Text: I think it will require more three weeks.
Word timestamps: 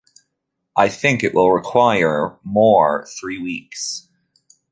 I 0.75 0.89
think 0.89 1.23
it 1.23 1.35
will 1.35 1.51
require 1.51 2.35
more 2.43 3.05
three 3.19 3.37
weeks. 3.37 4.07